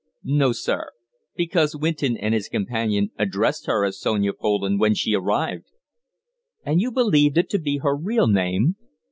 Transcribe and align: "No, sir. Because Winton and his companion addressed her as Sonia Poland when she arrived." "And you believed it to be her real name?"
"No, 0.23 0.51
sir. 0.51 0.93
Because 1.35 1.75
Winton 1.75 2.17
and 2.17 2.33
his 2.33 2.49
companion 2.49 3.11
addressed 3.19 3.67
her 3.67 3.85
as 3.85 3.99
Sonia 3.99 4.33
Poland 4.33 4.79
when 4.79 4.95
she 4.95 5.13
arrived." 5.13 5.67
"And 6.65 6.81
you 6.81 6.91
believed 6.91 7.37
it 7.37 7.51
to 7.51 7.59
be 7.59 7.77
her 7.83 7.95
real 7.95 8.25
name?" 8.25 8.77